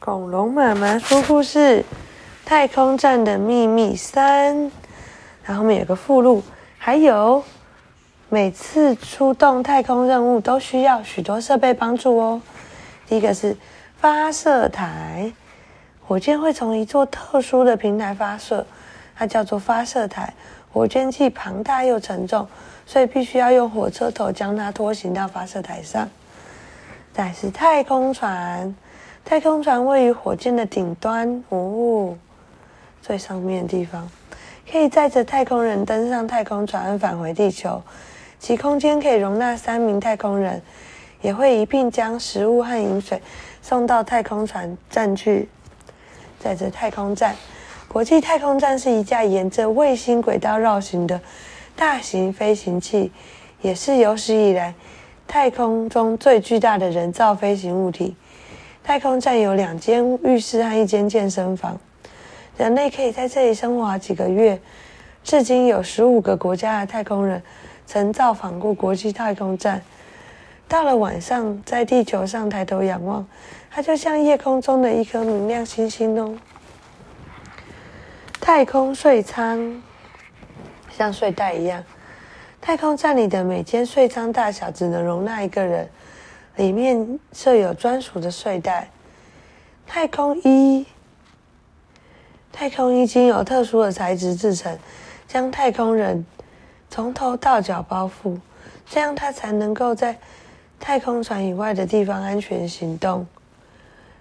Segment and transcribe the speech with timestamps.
[0.00, 1.84] 恐龙妈妈说故事：
[2.46, 4.56] 太空站的秘密三。
[5.44, 6.42] 然后后面有个附录，
[6.78, 7.44] 还有
[8.30, 12.40] 每次出动太空任务都需要许多设备帮助哦。
[13.06, 13.54] 第一个是
[13.98, 15.30] 发射台，
[16.06, 18.66] 火箭会从一座特殊的平台发射，
[19.14, 20.32] 它叫做发射台。
[20.72, 22.48] 火箭既庞大又沉重，
[22.86, 26.08] 所以必须要用火车头将它拖行到发射台上。
[27.12, 28.74] 再是太空船。
[29.24, 32.16] 太空船位于火箭的顶端，哦，
[33.00, 34.10] 最上面的地方，
[34.70, 37.80] 可以载着太空人登上太空船返回地球。
[38.40, 40.60] 其空间可以容纳三名太空人，
[41.20, 43.20] 也会一并将食物和饮水
[43.60, 45.48] 送到太空船站去。
[46.38, 47.36] 载着太空站，
[47.86, 51.20] 国际太空站是一架沿着卫星轨道绕行的
[51.76, 53.12] 大型飞行器，
[53.60, 54.74] 也是有史以来
[55.28, 58.16] 太空中最巨大的人造飞行物体。
[58.90, 61.78] 太空站有两间浴室和一间健身房，
[62.56, 64.60] 人类可以在这里生活几个月。
[65.22, 67.40] 至今有十五个国家的太空人
[67.86, 69.80] 曾造访过国际太空站。
[70.66, 73.24] 到了晚上，在地球上抬头仰望，
[73.70, 76.36] 它就像夜空中的一颗明亮星星哦。
[78.40, 79.80] 太空睡舱
[80.90, 81.80] 像睡袋一样，
[82.60, 85.88] 太空站里的每间睡舱大小只能容纳一个人。
[86.60, 88.90] 里面设有专属的睡袋。
[89.86, 90.84] 太空衣，
[92.52, 94.78] 太空衣经由特殊的材质制成，
[95.26, 96.26] 将太空人
[96.90, 98.38] 从头到脚包覆，
[98.86, 100.18] 这样他才能够在
[100.78, 103.26] 太空船以外的地方安全行动。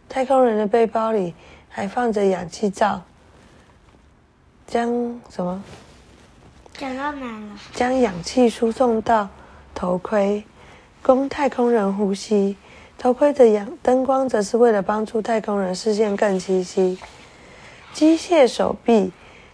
[0.07, 1.35] 太空人的背包里
[1.67, 3.01] 还放着氧气罩，
[4.65, 4.87] 将
[5.29, 5.61] 什么？
[6.77, 7.59] 讲到哪了？
[7.73, 9.27] 将氧气输送到
[9.75, 10.41] 头盔。
[11.02, 12.55] 供太空人呼吸，
[12.97, 16.97] 头盔的阳灯光则是为了帮助太空人视线更清晰。
[17.94, 19.11] 机械手臂，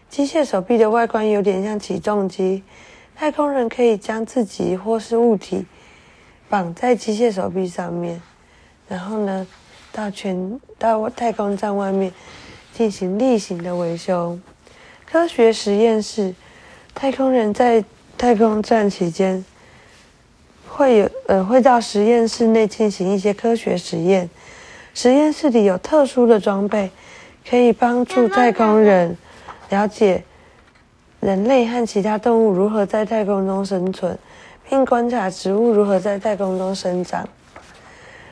[0.10, 2.64] 机械手臂的外观有点像起重机，
[3.16, 5.66] 太空人可以将自己或是物体
[6.50, 8.22] 绑在机械手臂上面，
[8.88, 9.48] 然后呢，
[9.92, 12.12] 到全到太空站外面
[12.74, 14.38] 进行例行的维修。
[15.06, 16.36] 科学实验室，
[16.94, 17.86] 太空人在
[18.18, 19.46] 太空站期间。
[20.76, 24.30] 会有呃，会到实验室内进行一些科学实验。
[24.94, 26.92] 实验室里有特殊的装备，
[27.50, 29.16] 可以帮助太空人
[29.70, 30.22] 了解
[31.22, 34.20] 人类和其他动物如何在太空中生存，
[34.70, 37.26] 并观察植物如何在太空中生长。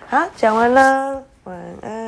[0.08, 2.03] 好，讲完了，晚安。